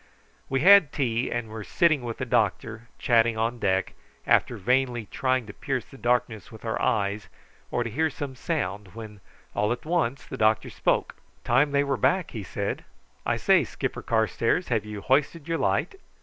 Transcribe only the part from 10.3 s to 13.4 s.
doctor spoke: "Time they were back," he said. "I